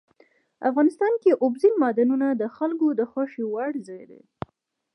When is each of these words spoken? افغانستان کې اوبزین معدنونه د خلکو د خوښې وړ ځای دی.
افغانستان 0.69 1.13
کې 1.21 1.31
اوبزین 1.43 1.73
معدنونه 1.81 2.27
د 2.33 2.43
خلکو 2.55 2.87
د 2.99 3.01
خوښې 3.11 3.43
وړ 3.53 3.71
ځای 3.87 4.03
دی. 4.11 4.21